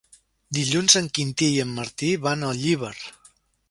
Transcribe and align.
Dilluns 0.57 0.95
en 1.03 1.11
Quintí 1.19 1.51
i 1.59 1.61
en 1.67 1.77
Martí 1.83 2.11
van 2.27 2.51
a 2.51 2.55
Llíber. 2.65 2.95